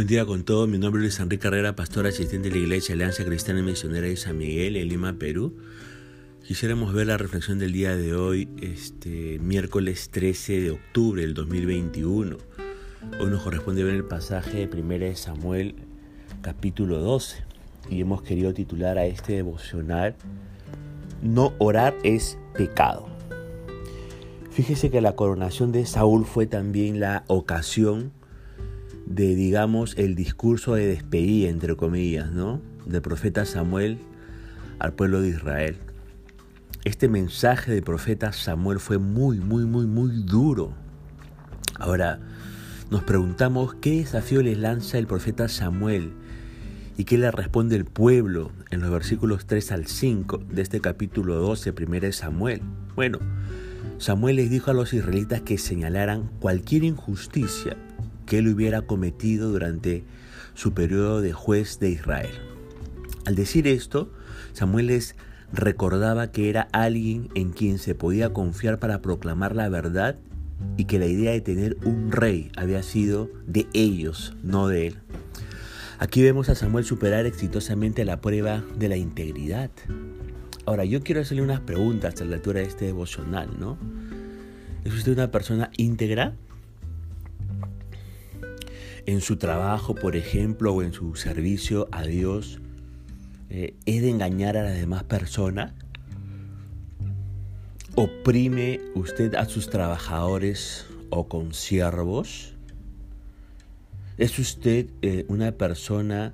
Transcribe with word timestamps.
Buen 0.00 0.08
día 0.08 0.24
con 0.24 0.44
todos, 0.44 0.66
mi 0.66 0.78
nombre 0.78 1.00
es 1.00 1.02
Luis 1.02 1.20
Enrique 1.20 1.42
Carrera, 1.42 1.76
pastor 1.76 2.06
asistente 2.06 2.48
de 2.48 2.54
la 2.54 2.62
Iglesia 2.62 2.94
Alianza 2.94 3.22
Cristiana 3.22 3.60
y 3.60 3.64
Misionera 3.64 4.06
de 4.06 4.16
San 4.16 4.38
Miguel 4.38 4.76
en 4.76 4.88
Lima, 4.88 5.18
Perú. 5.18 5.58
Quisiéramos 6.42 6.94
ver 6.94 7.08
la 7.08 7.18
reflexión 7.18 7.58
del 7.58 7.74
día 7.74 7.94
de 7.94 8.14
hoy, 8.14 8.48
este 8.62 9.38
miércoles 9.40 10.08
13 10.08 10.62
de 10.62 10.70
octubre 10.70 11.20
del 11.20 11.34
2021. 11.34 12.38
Hoy 13.20 13.26
nos 13.30 13.42
corresponde 13.42 13.84
ver 13.84 13.94
el 13.94 14.06
pasaje 14.06 14.66
de 14.66 14.80
1 14.80 15.16
Samuel 15.16 15.74
capítulo 16.40 16.98
12 17.00 17.44
y 17.90 18.00
hemos 18.00 18.22
querido 18.22 18.54
titular 18.54 18.96
a 18.96 19.04
este 19.04 19.34
devocional 19.34 20.16
No 21.20 21.52
orar 21.58 21.94
es 22.04 22.38
pecado. 22.54 23.06
Fíjese 24.50 24.90
que 24.90 25.02
la 25.02 25.14
coronación 25.14 25.72
de 25.72 25.84
Saúl 25.84 26.24
fue 26.24 26.46
también 26.46 27.00
la 27.00 27.24
ocasión 27.26 28.12
de, 29.10 29.34
digamos, 29.34 29.98
el 29.98 30.14
discurso 30.14 30.76
de 30.76 30.86
despedida, 30.86 31.50
entre 31.50 31.74
comillas, 31.74 32.30
¿no? 32.30 32.62
Del 32.86 33.02
profeta 33.02 33.44
Samuel 33.44 33.98
al 34.78 34.92
pueblo 34.92 35.20
de 35.20 35.30
Israel. 35.30 35.76
Este 36.84 37.08
mensaje 37.08 37.72
del 37.72 37.82
profeta 37.82 38.32
Samuel 38.32 38.78
fue 38.78 38.98
muy, 38.98 39.40
muy, 39.40 39.66
muy, 39.66 39.86
muy 39.86 40.22
duro. 40.22 40.72
Ahora, 41.80 42.20
nos 42.90 43.02
preguntamos 43.02 43.74
qué 43.74 43.96
desafío 43.96 44.42
les 44.42 44.56
lanza 44.56 44.96
el 44.96 45.08
profeta 45.08 45.48
Samuel 45.48 46.12
y 46.96 47.02
qué 47.02 47.18
le 47.18 47.32
responde 47.32 47.74
el 47.74 47.86
pueblo 47.86 48.52
en 48.70 48.80
los 48.80 48.92
versículos 48.92 49.44
3 49.44 49.72
al 49.72 49.86
5 49.86 50.38
de 50.38 50.62
este 50.62 50.80
capítulo 50.80 51.34
12, 51.34 51.72
primera 51.72 52.06
de 52.06 52.12
Samuel. 52.12 52.62
Bueno, 52.94 53.18
Samuel 53.98 54.36
les 54.36 54.50
dijo 54.50 54.70
a 54.70 54.74
los 54.74 54.94
israelitas 54.94 55.40
que 55.40 55.58
señalaran 55.58 56.30
cualquier 56.38 56.84
injusticia 56.84 57.76
que 58.30 58.38
él 58.38 58.46
hubiera 58.46 58.82
cometido 58.82 59.50
durante 59.50 60.04
su 60.54 60.72
periodo 60.72 61.20
de 61.20 61.32
juez 61.32 61.80
de 61.80 61.90
Israel. 61.90 62.30
Al 63.26 63.34
decir 63.34 63.66
esto, 63.66 64.12
Samuel 64.52 64.86
les 64.86 65.16
recordaba 65.52 66.30
que 66.30 66.48
era 66.48 66.68
alguien 66.70 67.28
en 67.34 67.50
quien 67.50 67.80
se 67.80 67.96
podía 67.96 68.32
confiar 68.32 68.78
para 68.78 69.02
proclamar 69.02 69.56
la 69.56 69.68
verdad 69.68 70.16
y 70.76 70.84
que 70.84 71.00
la 71.00 71.06
idea 71.06 71.32
de 71.32 71.40
tener 71.40 71.76
un 71.84 72.12
rey 72.12 72.52
había 72.56 72.84
sido 72.84 73.28
de 73.48 73.66
ellos, 73.72 74.36
no 74.44 74.68
de 74.68 74.86
él. 74.86 74.98
Aquí 75.98 76.22
vemos 76.22 76.48
a 76.50 76.54
Samuel 76.54 76.84
superar 76.84 77.26
exitosamente 77.26 78.04
la 78.04 78.20
prueba 78.20 78.62
de 78.78 78.88
la 78.88 78.96
integridad. 78.96 79.72
Ahora, 80.66 80.84
yo 80.84 81.02
quiero 81.02 81.20
hacerle 81.20 81.42
unas 81.42 81.62
preguntas 81.62 82.20
a 82.20 82.24
la 82.26 82.36
altura 82.36 82.60
de 82.60 82.66
este 82.66 82.84
devocional, 82.84 83.48
¿no? 83.58 83.76
¿Es 84.84 84.94
usted 84.94 85.14
una 85.14 85.32
persona 85.32 85.72
íntegra? 85.76 86.36
En 89.06 89.20
su 89.20 89.36
trabajo, 89.36 89.94
por 89.94 90.16
ejemplo, 90.16 90.74
o 90.74 90.82
en 90.82 90.92
su 90.92 91.14
servicio 91.14 91.88
a 91.92 92.02
Dios, 92.02 92.60
eh, 93.48 93.74
es 93.86 94.02
de 94.02 94.10
engañar 94.10 94.56
a 94.56 94.62
las 94.62 94.76
demás 94.76 95.04
personas? 95.04 95.72
¿Oprime 97.96 98.80
usted 98.94 99.34
a 99.34 99.44
sus 99.46 99.68
trabajadores 99.68 100.86
o 101.10 101.26
consiervos? 101.28 102.54
¿Es 104.16 104.38
usted 104.38 104.86
eh, 105.02 105.24
una 105.28 105.52
persona 105.52 106.32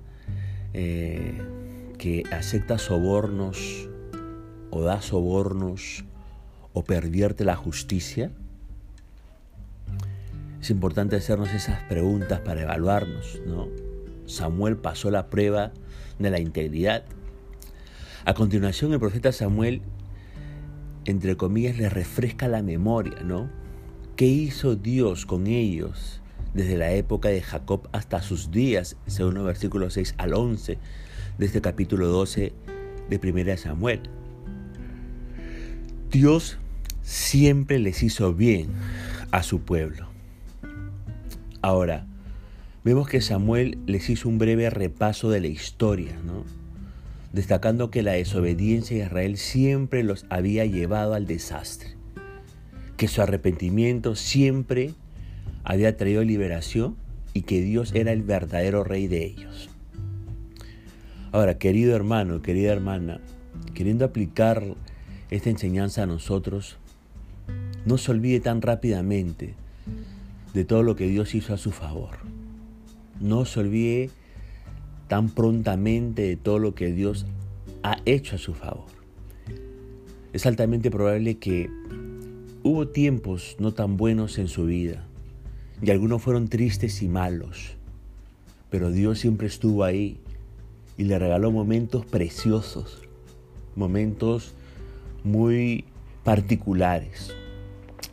eh, 0.74 1.40
que 1.98 2.24
acepta 2.30 2.78
sobornos 2.78 3.88
o 4.70 4.82
da 4.82 5.00
sobornos 5.00 6.04
o 6.74 6.84
pervierte 6.84 7.44
la 7.44 7.56
justicia? 7.56 8.30
Es 10.66 10.70
importante 10.70 11.14
hacernos 11.14 11.54
esas 11.54 11.80
preguntas 11.84 12.40
para 12.40 12.62
evaluarnos, 12.62 13.40
¿no? 13.46 13.68
Samuel 14.26 14.76
pasó 14.76 15.12
la 15.12 15.30
prueba 15.30 15.70
de 16.18 16.28
la 16.28 16.40
integridad. 16.40 17.04
A 18.24 18.34
continuación, 18.34 18.92
el 18.92 18.98
profeta 18.98 19.30
Samuel, 19.30 19.80
entre 21.04 21.36
comillas, 21.36 21.78
le 21.78 21.88
refresca 21.88 22.48
la 22.48 22.64
memoria, 22.64 23.20
¿no? 23.22 23.48
¿Qué 24.16 24.26
hizo 24.26 24.74
Dios 24.74 25.24
con 25.24 25.46
ellos 25.46 26.20
desde 26.52 26.76
la 26.76 26.90
época 26.90 27.28
de 27.28 27.42
Jacob 27.42 27.88
hasta 27.92 28.20
sus 28.20 28.50
días, 28.50 28.96
según 29.06 29.34
los 29.34 29.44
versículos 29.44 29.94
6 29.94 30.16
al 30.18 30.34
11 30.34 30.78
de 31.38 31.46
este 31.46 31.60
capítulo 31.60 32.08
12 32.08 32.52
de 33.08 33.20
1 33.22 33.56
Samuel? 33.56 34.00
Dios 36.10 36.58
siempre 37.02 37.78
les 37.78 38.02
hizo 38.02 38.34
bien 38.34 38.70
a 39.30 39.44
su 39.44 39.60
pueblo. 39.60 40.15
Ahora, 41.62 42.06
vemos 42.84 43.08
que 43.08 43.20
Samuel 43.20 43.78
les 43.86 44.08
hizo 44.10 44.28
un 44.28 44.38
breve 44.38 44.70
repaso 44.70 45.30
de 45.30 45.40
la 45.40 45.48
historia, 45.48 46.16
destacando 47.32 47.90
que 47.90 48.02
la 48.02 48.12
desobediencia 48.12 48.96
de 48.96 49.04
Israel 49.04 49.36
siempre 49.36 50.02
los 50.02 50.26
había 50.30 50.64
llevado 50.64 51.14
al 51.14 51.26
desastre, 51.26 51.96
que 52.96 53.08
su 53.08 53.22
arrepentimiento 53.22 54.14
siempre 54.14 54.94
había 55.64 55.96
traído 55.96 56.22
liberación 56.22 56.96
y 57.32 57.42
que 57.42 57.60
Dios 57.60 57.92
era 57.94 58.12
el 58.12 58.22
verdadero 58.22 58.84
rey 58.84 59.08
de 59.08 59.24
ellos. 59.24 59.68
Ahora, 61.32 61.58
querido 61.58 61.94
hermano, 61.94 62.40
querida 62.40 62.72
hermana, 62.72 63.20
queriendo 63.74 64.04
aplicar 64.04 64.62
esta 65.30 65.50
enseñanza 65.50 66.04
a 66.04 66.06
nosotros, 66.06 66.78
no 67.84 67.98
se 67.98 68.10
olvide 68.12 68.40
tan 68.40 68.62
rápidamente 68.62 69.54
de 70.56 70.64
todo 70.64 70.82
lo 70.82 70.96
que 70.96 71.06
Dios 71.06 71.34
hizo 71.34 71.52
a 71.52 71.58
su 71.58 71.70
favor. 71.70 72.16
No 73.20 73.44
se 73.44 73.60
olvide 73.60 74.10
tan 75.06 75.28
prontamente 75.28 76.22
de 76.22 76.36
todo 76.36 76.58
lo 76.58 76.74
que 76.74 76.92
Dios 76.92 77.26
ha 77.82 77.98
hecho 78.06 78.36
a 78.36 78.38
su 78.38 78.54
favor. 78.54 78.86
Es 80.32 80.46
altamente 80.46 80.90
probable 80.90 81.36
que 81.36 81.68
hubo 82.62 82.88
tiempos 82.88 83.56
no 83.58 83.74
tan 83.74 83.98
buenos 83.98 84.38
en 84.38 84.48
su 84.48 84.64
vida 84.64 85.04
y 85.82 85.90
algunos 85.90 86.22
fueron 86.22 86.48
tristes 86.48 87.02
y 87.02 87.08
malos, 87.08 87.76
pero 88.70 88.90
Dios 88.90 89.18
siempre 89.18 89.48
estuvo 89.48 89.84
ahí 89.84 90.18
y 90.96 91.04
le 91.04 91.18
regaló 91.18 91.52
momentos 91.52 92.06
preciosos, 92.06 93.02
momentos 93.74 94.54
muy 95.22 95.84
particulares. 96.24 97.34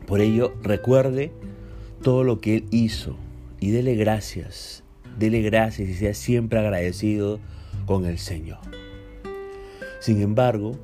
Por 0.05 0.19
ello, 0.19 0.53
recuerde 0.61 1.31
todo 2.03 2.23
lo 2.23 2.39
que 2.39 2.57
Él 2.57 2.65
hizo 2.69 3.15
y 3.59 3.71
dele 3.71 3.95
gracias, 3.95 4.83
dele 5.17 5.41
gracias 5.41 5.89
y 5.89 5.93
sea 5.93 6.13
siempre 6.13 6.59
agradecido 6.59 7.39
con 7.85 8.05
el 8.05 8.19
Señor. 8.19 8.59
Sin 9.99 10.21
embargo, 10.21 10.77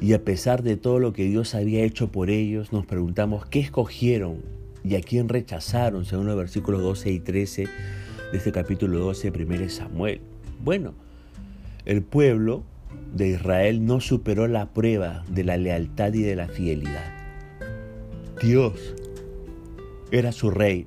y 0.00 0.12
a 0.12 0.22
pesar 0.22 0.62
de 0.62 0.76
todo 0.76 0.98
lo 0.98 1.14
que 1.14 1.24
Dios 1.24 1.54
había 1.54 1.82
hecho 1.82 2.12
por 2.12 2.28
ellos, 2.28 2.70
nos 2.70 2.84
preguntamos 2.84 3.46
qué 3.46 3.60
escogieron 3.60 4.42
y 4.84 4.94
a 4.96 5.00
quién 5.00 5.30
rechazaron, 5.30 6.04
según 6.04 6.26
los 6.26 6.36
versículos 6.36 6.82
12 6.82 7.10
y 7.12 7.18
13 7.18 7.64
de 8.30 8.38
este 8.38 8.52
capítulo 8.52 8.98
12 8.98 9.30
de 9.30 9.44
1 9.44 9.70
Samuel. 9.70 10.20
Bueno, 10.62 10.92
el 11.86 12.02
pueblo 12.02 12.62
de 13.14 13.28
Israel 13.28 13.86
no 13.86 14.00
superó 14.00 14.46
la 14.48 14.74
prueba 14.74 15.24
de 15.30 15.44
la 15.44 15.56
lealtad 15.56 16.12
y 16.12 16.22
de 16.22 16.36
la 16.36 16.48
fidelidad. 16.48 17.14
Dios 18.42 18.94
era 20.10 20.32
su 20.32 20.50
rey, 20.50 20.86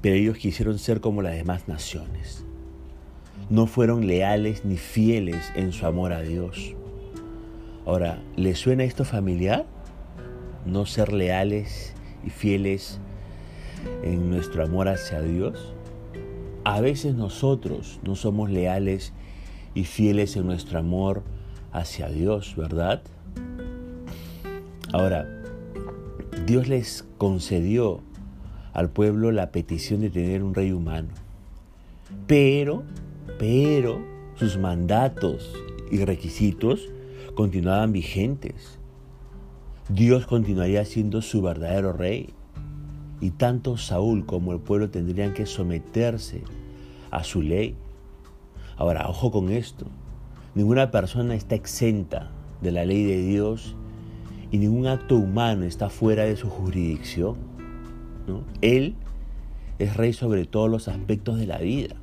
pero 0.00 0.14
ellos 0.14 0.38
quisieron 0.38 0.78
ser 0.78 1.00
como 1.00 1.22
las 1.22 1.34
demás 1.34 1.68
naciones. 1.68 2.44
No 3.50 3.66
fueron 3.66 4.06
leales 4.06 4.64
ni 4.64 4.76
fieles 4.76 5.52
en 5.54 5.72
su 5.72 5.86
amor 5.86 6.12
a 6.12 6.22
Dios. 6.22 6.74
Ahora, 7.84 8.22
¿le 8.36 8.54
suena 8.54 8.84
esto 8.84 9.04
familiar? 9.04 9.66
No 10.64 10.86
ser 10.86 11.12
leales 11.12 11.94
y 12.24 12.30
fieles 12.30 12.98
en 14.02 14.30
nuestro 14.30 14.64
amor 14.64 14.88
hacia 14.88 15.22
Dios. 15.22 15.72
A 16.64 16.80
veces 16.80 17.14
nosotros 17.14 18.00
no 18.02 18.16
somos 18.16 18.50
leales 18.50 19.12
y 19.74 19.84
fieles 19.84 20.36
en 20.36 20.46
nuestro 20.46 20.80
amor 20.80 21.22
hacia 21.70 22.08
Dios, 22.08 22.56
¿verdad? 22.56 23.02
Ahora, 24.92 25.28
Dios 26.46 26.66
les 26.66 27.04
concedió 27.18 28.02
al 28.76 28.90
pueblo 28.90 29.32
la 29.32 29.52
petición 29.52 30.02
de 30.02 30.10
tener 30.10 30.42
un 30.42 30.52
rey 30.52 30.70
humano. 30.70 31.08
Pero, 32.26 32.82
pero, 33.38 34.04
sus 34.34 34.58
mandatos 34.58 35.54
y 35.90 36.04
requisitos 36.04 36.92
continuaban 37.34 37.92
vigentes. 37.92 38.78
Dios 39.88 40.26
continuaría 40.26 40.84
siendo 40.84 41.22
su 41.22 41.40
verdadero 41.40 41.94
rey. 41.94 42.34
Y 43.22 43.30
tanto 43.30 43.78
Saúl 43.78 44.26
como 44.26 44.52
el 44.52 44.58
pueblo 44.58 44.90
tendrían 44.90 45.32
que 45.32 45.46
someterse 45.46 46.42
a 47.10 47.24
su 47.24 47.40
ley. 47.40 47.76
Ahora, 48.76 49.08
ojo 49.08 49.30
con 49.30 49.48
esto. 49.48 49.86
Ninguna 50.54 50.90
persona 50.90 51.34
está 51.34 51.54
exenta 51.54 52.30
de 52.60 52.72
la 52.72 52.84
ley 52.84 53.04
de 53.04 53.22
Dios 53.22 53.74
y 54.50 54.58
ningún 54.58 54.86
acto 54.86 55.16
humano 55.16 55.64
está 55.64 55.88
fuera 55.88 56.24
de 56.24 56.36
su 56.36 56.50
jurisdicción. 56.50 57.55
Él 58.60 58.94
es 59.78 59.96
rey 59.96 60.12
sobre 60.12 60.44
todos 60.46 60.70
los 60.70 60.88
aspectos 60.88 61.38
de 61.38 61.46
la 61.46 61.58
vida. 61.58 61.96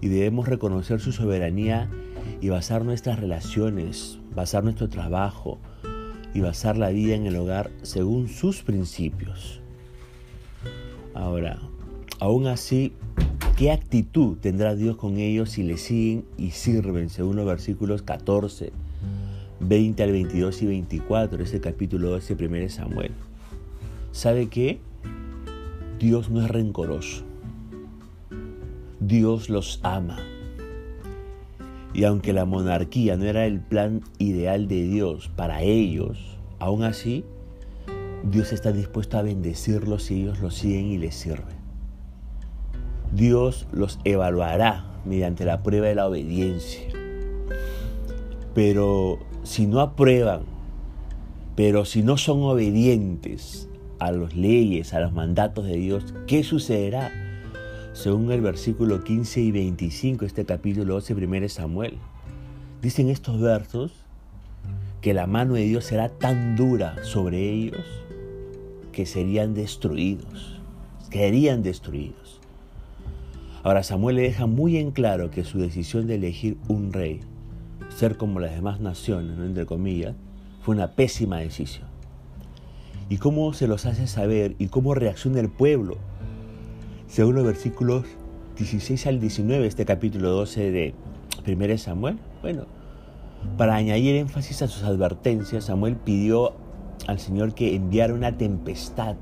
Y 0.00 0.08
debemos 0.08 0.48
reconocer 0.48 1.00
su 1.00 1.12
soberanía 1.12 1.88
y 2.40 2.48
basar 2.48 2.84
nuestras 2.84 3.20
relaciones, 3.20 4.18
basar 4.34 4.64
nuestro 4.64 4.88
trabajo 4.88 5.58
y 6.34 6.40
basar 6.40 6.76
la 6.76 6.90
vida 6.90 7.14
en 7.14 7.26
el 7.26 7.36
hogar 7.36 7.70
según 7.82 8.28
sus 8.28 8.62
principios. 8.62 9.60
Ahora, 11.14 11.60
aún 12.18 12.46
así, 12.46 12.92
¿qué 13.56 13.70
actitud 13.70 14.38
tendrá 14.38 14.74
Dios 14.74 14.96
con 14.96 15.18
ellos 15.18 15.50
si 15.50 15.62
le 15.62 15.76
siguen 15.76 16.24
y 16.38 16.50
sirven? 16.50 17.10
Según 17.10 17.36
los 17.36 17.46
versículos 17.46 18.02
14, 18.02 18.72
20 19.60 20.02
al 20.02 20.12
22 20.12 20.62
y 20.62 20.66
24, 20.66 21.42
ese 21.42 21.60
capítulo 21.60 22.10
12, 22.10 22.34
1 22.34 22.68
Samuel. 22.70 23.12
¿Sabe 24.12 24.48
qué? 24.48 24.78
Dios 25.98 26.28
no 26.28 26.42
es 26.42 26.48
rencoroso. 26.48 27.24
Dios 29.00 29.48
los 29.48 29.80
ama. 29.82 30.18
Y 31.94 32.04
aunque 32.04 32.34
la 32.34 32.44
monarquía 32.44 33.16
no 33.16 33.24
era 33.24 33.46
el 33.46 33.60
plan 33.60 34.02
ideal 34.18 34.68
de 34.68 34.82
Dios 34.82 35.30
para 35.34 35.62
ellos, 35.62 36.36
aún 36.58 36.84
así, 36.84 37.24
Dios 38.22 38.52
está 38.52 38.70
dispuesto 38.70 39.16
a 39.16 39.22
bendecirlos 39.22 40.02
si 40.02 40.20
ellos 40.20 40.40
lo 40.40 40.50
siguen 40.50 40.92
y 40.92 40.98
les 40.98 41.14
sirven. 41.14 41.56
Dios 43.12 43.66
los 43.72 43.98
evaluará 44.04 44.84
mediante 45.06 45.46
la 45.46 45.62
prueba 45.62 45.86
de 45.86 45.94
la 45.94 46.06
obediencia. 46.06 46.86
Pero 48.54 49.20
si 49.42 49.66
no 49.66 49.80
aprueban, 49.80 50.42
pero 51.56 51.86
si 51.86 52.02
no 52.02 52.18
son 52.18 52.42
obedientes 52.42 53.70
a 54.06 54.12
las 54.12 54.34
leyes, 54.34 54.94
a 54.94 55.00
los 55.00 55.12
mandatos 55.12 55.66
de 55.66 55.76
Dios, 55.76 56.14
¿qué 56.26 56.42
sucederá? 56.42 57.12
según 57.92 58.32
el 58.32 58.40
versículo 58.40 59.04
15 59.04 59.40
y 59.40 59.52
25, 59.52 60.24
este 60.24 60.44
capítulo 60.44 60.94
12, 60.94 61.14
1 61.14 61.48
Samuel. 61.48 61.98
Dicen 62.80 63.08
estos 63.10 63.40
versos 63.40 63.92
que 65.00 65.14
la 65.14 65.26
mano 65.26 65.54
de 65.54 65.62
Dios 65.62 65.84
será 65.84 66.08
tan 66.08 66.56
dura 66.56 66.96
sobre 67.04 67.50
ellos 67.50 67.84
que 68.92 69.04
serían 69.04 69.54
destruidos, 69.54 70.60
serían 71.10 71.62
destruidos. 71.62 72.40
Ahora 73.62 73.82
Samuel 73.82 74.16
le 74.16 74.22
deja 74.22 74.46
muy 74.46 74.78
en 74.78 74.90
claro 74.90 75.30
que 75.30 75.44
su 75.44 75.58
decisión 75.58 76.06
de 76.06 76.16
elegir 76.16 76.56
un 76.68 76.92
rey, 76.92 77.20
ser 77.90 78.16
como 78.16 78.40
las 78.40 78.54
demás 78.54 78.80
naciones, 78.80 79.38
entre 79.38 79.66
comillas, 79.66 80.16
fue 80.62 80.74
una 80.74 80.92
pésima 80.92 81.38
decisión. 81.38 81.91
¿Y 83.12 83.18
cómo 83.18 83.52
se 83.52 83.66
los 83.68 83.84
hace 83.84 84.06
saber 84.06 84.54
y 84.58 84.68
cómo 84.68 84.94
reacciona 84.94 85.38
el 85.38 85.50
pueblo 85.50 85.98
según 87.08 87.34
los 87.34 87.44
versículos 87.44 88.06
16 88.56 89.06
al 89.06 89.20
19, 89.20 89.66
este 89.66 89.84
capítulo 89.84 90.30
12 90.30 90.70
de 90.70 90.94
1 91.46 91.76
Samuel, 91.76 92.18
bueno, 92.40 92.64
para 93.58 93.74
añadir 93.74 94.14
énfasis 94.14 94.62
a 94.62 94.66
sus 94.66 94.84
advertencias, 94.84 95.66
Samuel 95.66 95.96
pidió 95.96 96.54
al 97.06 97.18
Señor 97.18 97.52
que 97.52 97.76
enviara 97.76 98.14
una 98.14 98.38
tempestad, 98.38 99.16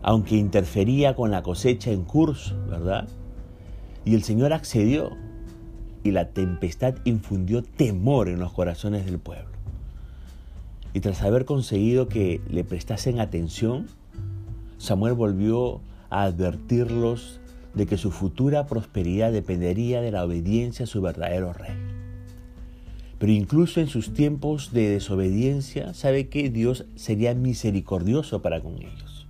aunque 0.00 0.36
interfería 0.36 1.14
con 1.14 1.30
la 1.30 1.42
cosecha 1.42 1.90
en 1.90 2.04
curso, 2.04 2.56
¿verdad? 2.70 3.06
Y 4.06 4.14
el 4.14 4.22
Señor 4.22 4.54
accedió 4.54 5.10
y 6.04 6.10
la 6.10 6.30
tempestad 6.30 6.94
infundió 7.04 7.62
temor 7.62 8.30
en 8.30 8.38
los 8.38 8.54
corazones 8.54 9.04
del 9.04 9.18
pueblo. 9.18 9.55
Y 10.96 11.00
tras 11.00 11.20
haber 11.20 11.44
conseguido 11.44 12.08
que 12.08 12.40
le 12.48 12.64
prestasen 12.64 13.20
atención, 13.20 13.86
Samuel 14.78 15.12
volvió 15.12 15.82
a 16.08 16.22
advertirlos 16.22 17.38
de 17.74 17.84
que 17.84 17.98
su 17.98 18.10
futura 18.10 18.66
prosperidad 18.66 19.30
dependería 19.30 20.00
de 20.00 20.10
la 20.10 20.24
obediencia 20.24 20.84
a 20.84 20.86
su 20.86 21.02
verdadero 21.02 21.52
rey. 21.52 21.76
Pero 23.18 23.30
incluso 23.30 23.80
en 23.80 23.88
sus 23.88 24.14
tiempos 24.14 24.72
de 24.72 24.88
desobediencia, 24.88 25.92
sabe 25.92 26.28
que 26.28 26.48
Dios 26.48 26.86
sería 26.94 27.34
misericordioso 27.34 28.40
para 28.40 28.62
con 28.62 28.76
ellos. 28.76 29.26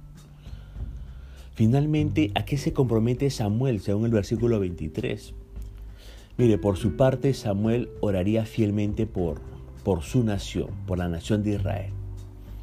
Finalmente, 1.54 2.30
¿a 2.36 2.44
qué 2.44 2.58
se 2.58 2.72
compromete 2.72 3.28
Samuel 3.28 3.80
según 3.80 4.04
el 4.04 4.12
versículo 4.12 4.60
23? 4.60 5.34
Mire, 6.38 6.58
por 6.58 6.76
su 6.76 6.94
parte 6.94 7.34
Samuel 7.34 7.88
oraría 8.00 8.44
fielmente 8.44 9.08
por, 9.08 9.55
por 9.86 10.02
su 10.02 10.24
nación, 10.24 10.70
por 10.84 10.98
la 10.98 11.06
nación 11.06 11.44
de 11.44 11.52
Israel. 11.52 11.92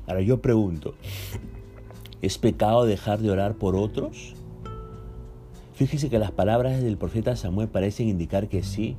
Ahora 0.08 0.20
yo 0.20 0.42
pregunto, 0.42 0.94
¿Es 2.22 2.38
pecado 2.38 2.86
dejar 2.86 3.20
de 3.20 3.32
orar 3.32 3.56
por 3.56 3.78
otros? 3.78 4.34
Fíjese 5.74 6.10
que 6.10 6.20
las 6.20 6.32
palabras 6.32 6.84
del 6.84 6.98
profeta 6.98 7.38
Samuel 7.38 7.70
parecen 7.70 8.10
indicar 8.10 8.50
que 8.50 8.62
sí. 8.62 8.98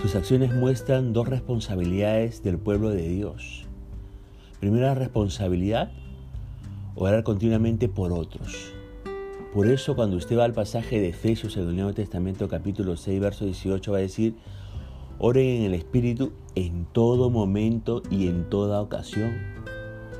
Sus 0.00 0.14
acciones 0.14 0.54
muestran 0.54 1.12
dos 1.12 1.28
responsabilidades 1.28 2.42
del 2.42 2.56
pueblo 2.56 2.88
de 2.88 3.10
Dios. 3.10 3.66
Primera 4.58 4.94
responsabilidad, 4.94 5.92
orar 6.94 7.24
continuamente 7.24 7.90
por 7.90 8.10
otros. 8.10 8.72
Por 9.52 9.66
eso 9.66 9.94
cuando 9.96 10.16
usted 10.16 10.38
va 10.38 10.44
al 10.44 10.54
pasaje 10.54 10.98
de 10.98 11.10
Efesios 11.10 11.58
en 11.58 11.68
el 11.68 11.76
Nuevo 11.76 11.92
Testamento 11.92 12.48
capítulo 12.48 12.96
6, 12.96 13.20
verso 13.20 13.44
18 13.44 13.92
va 13.92 13.98
a 13.98 14.00
decir, 14.00 14.34
oren 15.18 15.46
en 15.46 15.62
el 15.62 15.74
Espíritu 15.74 16.32
en 16.54 16.86
todo 16.86 17.30
momento 17.30 18.02
y 18.10 18.28
en 18.28 18.48
toda 18.48 18.80
ocasión 18.80 19.54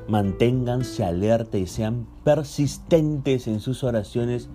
manténganse 0.09 1.05
alerta 1.05 1.59
y 1.59 1.67
sean 1.67 2.07
persistentes 2.25 3.47
en 3.47 3.61
sus 3.61 3.85
oraciones 3.85 4.49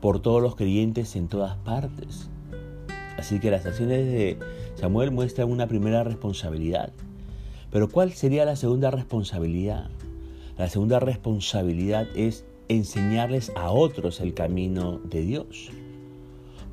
por 0.00 0.20
todos 0.20 0.42
los 0.42 0.56
creyentes 0.56 1.16
en 1.16 1.28
todas 1.28 1.56
partes. 1.56 2.30
Así 3.18 3.38
que 3.38 3.50
las 3.50 3.66
acciones 3.66 4.06
de 4.06 4.38
Samuel 4.76 5.10
muestran 5.10 5.50
una 5.50 5.66
primera 5.66 6.04
responsabilidad. 6.04 6.92
Pero 7.70 7.88
¿cuál 7.88 8.12
sería 8.12 8.44
la 8.44 8.56
segunda 8.56 8.90
responsabilidad? 8.90 9.90
La 10.56 10.68
segunda 10.68 11.00
responsabilidad 11.00 12.06
es 12.14 12.44
enseñarles 12.68 13.52
a 13.56 13.70
otros 13.70 14.20
el 14.20 14.32
camino 14.32 15.00
de 15.04 15.22
Dios. 15.22 15.70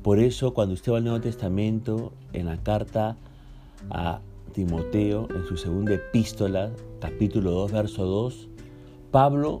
Por 0.08 0.20
eso 0.20 0.54
cuando 0.54 0.72
usted 0.72 0.90
va 0.90 0.96
al 0.96 1.04
Nuevo 1.04 1.20
Testamento, 1.20 2.14
en 2.32 2.46
la 2.46 2.56
carta 2.56 3.18
a 3.90 4.22
Timoteo, 4.54 5.28
en 5.28 5.44
su 5.44 5.58
segunda 5.58 5.92
epístola, 5.92 6.70
capítulo 6.98 7.50
2, 7.50 7.72
verso 7.72 8.06
2, 8.06 8.48
Pablo 9.10 9.60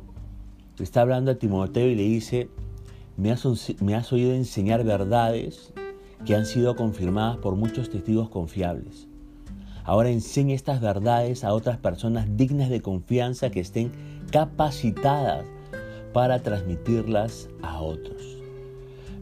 está 0.78 1.02
hablando 1.02 1.32
a 1.32 1.34
Timoteo 1.34 1.88
y 1.88 1.94
le 1.94 2.04
dice, 2.04 2.48
me 3.18 3.30
has, 3.30 3.44
oído 3.44 4.32
enseñar 4.32 4.84
verdades 4.84 5.74
que 6.24 6.34
han 6.34 6.46
sido 6.46 6.76
confirmadas 6.76 7.36
por 7.36 7.54
muchos 7.54 7.90
testigos 7.90 8.30
confiables. 8.30 9.06
Ahora 9.84 10.08
enseña 10.08 10.54
estas 10.54 10.80
verdades 10.80 11.44
a 11.44 11.52
otras 11.52 11.76
personas 11.76 12.38
dignas 12.38 12.70
de 12.70 12.80
confianza 12.80 13.50
que 13.50 13.60
estén 13.60 13.92
capacitadas 14.32 15.44
para 16.14 16.42
transmitirlas 16.42 17.50
a 17.60 17.82
otros. 17.82 18.38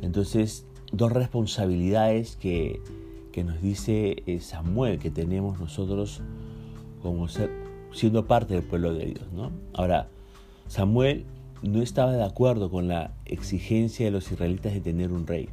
Entonces, 0.03 0.65
dos 0.97 1.13
responsabilidades 1.13 2.37
que 2.37 2.81
que 3.37 3.45
nos 3.45 3.61
dice 3.61 4.23
eh, 4.25 4.41
Samuel 4.41 4.99
que 4.99 5.11
tenemos 5.11 5.61
nosotros 5.61 6.23
como 7.03 7.29
ser, 7.29 7.51
siendo 7.93 8.27
parte 8.27 8.55
del 8.55 8.63
pueblo 8.63 8.95
de 8.95 9.05
Dios. 9.05 9.27
¿no? 9.31 9.51
Ahora, 9.75 10.09
Samuel 10.69 11.27
no 11.61 11.83
estaba 11.83 12.13
de 12.13 12.25
acuerdo 12.25 12.71
con 12.71 12.89
la 12.89 13.13
exigencia 13.27 14.07
de 14.07 14.11
los 14.11 14.33
israelitas 14.33 14.73
de 14.73 14.81
tener 14.81 15.13
un 15.13 15.27
rey, 15.27 15.51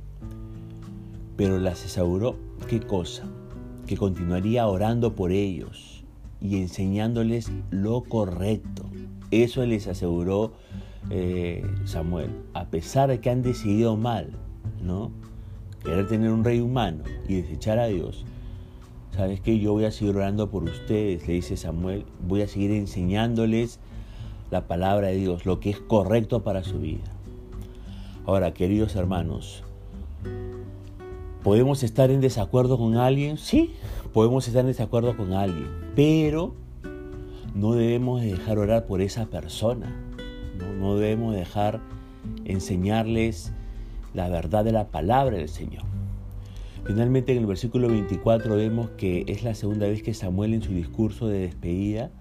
pero 1.35 1.59
les 1.59 1.83
aseguró 1.83 2.38
qué 2.69 2.79
cosa, 2.79 3.25
que 3.85 3.97
continuaría 3.97 4.65
orando 4.65 5.13
por 5.13 5.33
ellos 5.33 6.05
y 6.39 6.62
enseñándoles 6.62 7.51
lo 7.69 8.05
correcto. 8.05 8.85
Eso 9.29 9.65
les 9.65 9.89
aseguró 9.89 10.53
eh, 11.09 11.69
Samuel, 11.83 12.29
a 12.53 12.67
pesar 12.67 13.09
de 13.09 13.19
que 13.19 13.29
han 13.29 13.41
decidido 13.41 13.97
mal, 13.97 14.29
¿no? 14.81 15.12
Querer 15.84 16.08
tener 16.08 16.32
un 16.32 16.44
rey 16.44 16.60
humano 16.60 17.04
y 17.28 17.42
desechar 17.42 17.80
a 17.80 17.88
Dios, 17.88 18.25
¿sabes 19.16 19.42
qué? 19.42 19.60
Yo 19.60 19.74
voy 19.74 19.86
a 19.86 19.92
seguir 19.92 20.16
orando 20.16 20.50
por 20.50 20.63
ustedes, 20.63 21.28
le 21.28 21.34
dice 21.34 21.58
Samuel, 21.58 22.06
voy 22.25 22.42
a 22.42 22.48
seguir 22.48 22.72
enseñándoles 22.72 23.80
la 24.50 24.68
palabra 24.68 25.08
de 25.08 25.16
Dios, 25.16 25.46
lo 25.46 25.60
que 25.60 25.70
es 25.70 25.80
correcto 25.80 26.44
para 26.44 26.63
su 26.63 26.80
vida. 26.80 27.04
Ahora, 28.25 28.54
queridos 28.54 28.96
hermanos, 28.96 29.63
¿podemos 31.44 31.84
estar 31.84 32.10
en 32.12 32.22
desacuerdo 32.22 32.78
con 32.78 32.96
alguien? 32.96 33.38
Sí, 33.38 33.74
podemos 34.13 34.48
estar 34.48 34.62
en 34.62 34.68
desacuerdo 34.68 35.18
con 35.18 35.34
alguien, 35.34 35.68
pero 35.96 36.54
no 37.54 37.74
debemos 37.74 38.22
dejar 38.22 38.58
orar 38.58 38.86
por 38.86 39.02
esa 39.02 39.25
persona, 39.25 39.94
no, 40.58 40.74
no 40.74 40.96
debemos 40.96 41.36
dejar 41.36 41.82
enseñarles 42.46 43.52
la 44.13 44.29
verdad 44.29 44.63
de 44.63 44.72
la 44.72 44.88
palabra 44.88 45.38
del 45.38 45.50
Señor. 45.50 45.84
Finalmente 46.86 47.32
en 47.32 47.39
el 47.39 47.46
versículo 47.46 47.88
24 47.88 48.55
vemos 48.55 48.89
que 48.91 49.24
es 49.27 49.43
la 49.43 49.55
segunda 49.55 49.88
vez 49.88 50.03
que 50.03 50.13
Samuel 50.13 50.53
en 50.53 50.62
su 50.62 50.74
discurso 50.74 51.27
de 51.27 51.39
despedida 51.39 52.12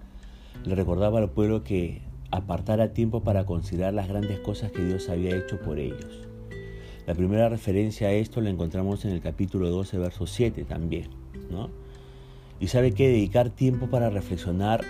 le 0.65 0.75
recordaba 0.75 1.19
al 1.19 1.29
pueblo 1.29 1.63
que 1.63 2.01
apartara 2.31 2.93
tiempo 2.93 3.23
para 3.23 3.45
considerar 3.45 3.93
las 3.93 4.07
grandes 4.07 4.39
cosas 4.39 4.71
que 4.71 4.83
Dios 4.83 5.09
había 5.09 5.35
hecho 5.35 5.59
por 5.59 5.79
ellos. 5.79 6.27
La 7.05 7.13
primera 7.13 7.49
referencia 7.49 8.07
a 8.07 8.13
esto 8.13 8.39
la 8.39 8.49
encontramos 8.49 9.03
en 9.03 9.11
el 9.11 9.21
capítulo 9.21 9.69
12, 9.69 9.97
verso 9.97 10.25
7 10.25 10.63
también. 10.63 11.09
¿no? 11.51 11.69
Y 12.59 12.67
sabe 12.67 12.93
que 12.93 13.09
dedicar 13.09 13.49
tiempo 13.49 13.87
para 13.87 14.09
reflexionar 14.09 14.85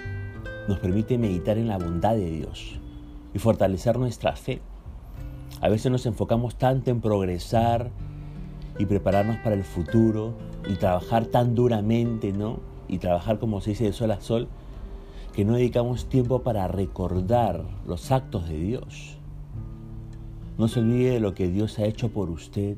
nos 0.67 0.79
permite 0.79 1.17
meditar 1.17 1.57
en 1.57 1.67
la 1.67 1.77
bondad 1.77 2.15
de 2.15 2.29
Dios 2.29 2.79
y 3.33 3.39
fortalecer 3.39 3.97
nuestra 3.97 4.35
fe. 4.35 4.61
A 5.63 5.69
veces 5.69 5.89
nos 5.89 6.05
enfocamos 6.05 6.57
tanto 6.57 6.91
en 6.91 6.99
progresar 6.99 7.89
y 8.77 8.85
prepararnos 8.85 9.37
para 9.37 9.55
el 9.55 9.63
futuro 9.63 10.33
y 10.67 10.73
trabajar 10.73 11.27
tan 11.27 11.55
duramente, 11.55 12.33
¿no? 12.33 12.59
Y 12.89 12.97
trabajar 12.97 13.39
como 13.39 13.61
se 13.61 13.69
dice 13.69 13.85
de 13.85 13.93
sol 13.93 14.11
a 14.11 14.19
sol, 14.19 14.49
que 15.31 15.45
no 15.45 15.53
dedicamos 15.53 16.09
tiempo 16.09 16.43
para 16.43 16.67
recordar 16.67 17.63
los 17.87 18.11
actos 18.11 18.49
de 18.49 18.57
Dios. 18.57 19.17
No 20.57 20.67
se 20.67 20.81
olvide 20.81 21.11
de 21.11 21.19
lo 21.21 21.33
que 21.33 21.47
Dios 21.47 21.79
ha 21.79 21.85
hecho 21.85 22.09
por 22.09 22.29
usted 22.29 22.75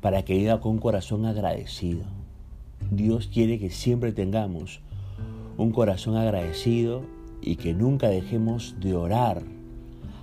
para 0.00 0.24
que 0.24 0.38
viva 0.38 0.60
con 0.60 0.72
un 0.72 0.78
corazón 0.78 1.24
agradecido. 1.24 2.02
Dios 2.90 3.28
quiere 3.32 3.60
que 3.60 3.70
siempre 3.70 4.10
tengamos 4.10 4.80
un 5.56 5.70
corazón 5.70 6.16
agradecido 6.16 7.02
y 7.40 7.54
que 7.54 7.74
nunca 7.74 8.08
dejemos 8.08 8.74
de 8.80 8.96
orar 8.96 9.59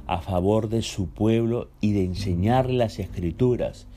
a 0.08 0.22
favor 0.22 0.70
de 0.70 0.82
su 0.82 1.08
pueblo 1.10 1.70
y 1.82 1.92
de 1.92 2.04
enseñarle 2.04 2.74
las 2.74 3.00
escrituras 3.00 3.88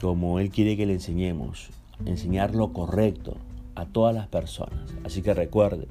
como 0.00 0.38
Él 0.38 0.50
quiere 0.50 0.76
que 0.76 0.86
le 0.86 0.94
enseñemos, 0.94 1.70
enseñar 2.06 2.54
lo 2.54 2.72
correcto 2.72 3.36
a 3.74 3.86
todas 3.86 4.14
las 4.14 4.28
personas. 4.28 4.78
Así 5.04 5.22
que 5.22 5.34
recuerde, 5.34 5.88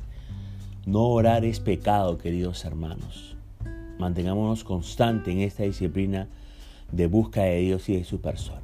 no 0.85 1.07
orar 1.07 1.45
es 1.45 1.59
pecado, 1.59 2.17
queridos 2.17 2.65
hermanos. 2.65 3.35
Mantengámonos 3.99 4.63
constantes 4.63 5.33
en 5.33 5.41
esta 5.41 5.63
disciplina 5.63 6.27
de 6.91 7.07
busca 7.07 7.43
de 7.43 7.59
Dios 7.59 7.87
y 7.89 7.97
de 7.97 8.03
su 8.03 8.21
persona. 8.21 8.61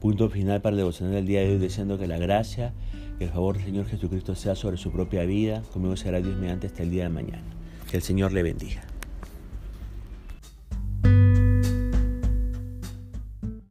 Punto 0.00 0.30
final 0.30 0.60
para 0.62 0.72
el 0.72 0.78
devocional 0.78 1.14
del 1.14 1.26
día 1.26 1.40
de 1.40 1.50
hoy, 1.50 1.58
deseando 1.58 1.98
que 1.98 2.06
la 2.06 2.18
gracia 2.18 2.72
y 3.20 3.24
el 3.24 3.30
favor 3.30 3.56
del 3.56 3.66
Señor 3.66 3.86
Jesucristo 3.86 4.34
sea 4.34 4.54
sobre 4.54 4.76
su 4.76 4.90
propia 4.90 5.24
vida. 5.24 5.62
Conmigo 5.72 5.96
será 5.96 6.20
Dios 6.20 6.36
mediante 6.36 6.66
hasta 6.66 6.82
el 6.82 6.90
día 6.90 7.04
de 7.04 7.10
mañana. 7.10 7.44
Que 7.90 7.98
el 7.98 8.02
Señor 8.02 8.32
le 8.32 8.42
bendiga. 8.42 8.91